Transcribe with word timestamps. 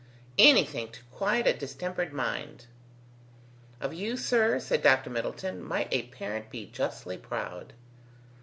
Anything 0.39 0.89
to 0.93 1.03
quiet 1.11 1.45
a 1.45 1.53
distempered 1.53 2.11
mind." 2.11 2.65
"Of 3.79 3.93
you, 3.93 4.17
sir," 4.17 4.59
said 4.59 4.81
Dr. 4.81 5.11
Middleton, 5.11 5.63
"might 5.63 5.89
a 5.93 6.07
parent 6.07 6.49
be 6.49 6.65
justly 6.65 7.19
proud." 7.19 7.73